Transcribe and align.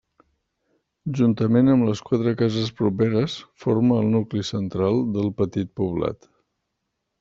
Juntament 1.19 1.69
amb 1.73 1.85
les 1.89 2.01
quatre 2.07 2.33
cases 2.41 2.73
properes, 2.81 3.37
forma 3.67 4.01
el 4.05 4.13
nucli 4.17 4.45
central 4.53 5.01
del 5.19 5.35
petit 5.41 5.75
poblat. 5.83 6.33